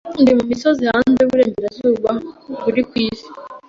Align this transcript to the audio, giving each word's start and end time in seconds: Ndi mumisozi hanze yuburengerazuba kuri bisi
Ndi 0.21 0.31
mumisozi 0.37 0.83
hanze 0.91 1.19
yuburengerazuba 1.21 2.11
kuri 2.61 2.79
bisi 2.89 3.27